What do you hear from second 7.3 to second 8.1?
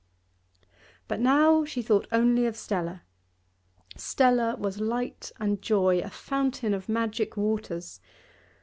waters.